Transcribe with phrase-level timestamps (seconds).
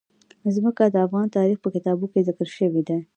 [0.55, 2.99] ځمکه د افغان تاریخ په کتابونو کې ذکر شوی دي.